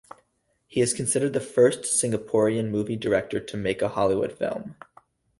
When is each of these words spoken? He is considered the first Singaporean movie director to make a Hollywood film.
He 0.65 0.81
is 0.81 0.95
considered 0.95 1.33
the 1.33 1.39
first 1.39 1.81
Singaporean 1.83 2.71
movie 2.71 2.95
director 2.95 3.39
to 3.39 3.55
make 3.55 3.83
a 3.83 3.89
Hollywood 3.89 4.31
film. 4.35 4.75